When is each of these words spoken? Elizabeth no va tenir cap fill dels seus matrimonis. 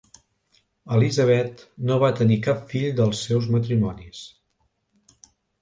Elizabeth 0.99 1.61
no 1.89 1.99
va 2.03 2.11
tenir 2.21 2.39
cap 2.49 2.65
fill 2.73 2.89
dels 3.01 3.23
seus 3.29 3.49
matrimonis. 3.57 4.27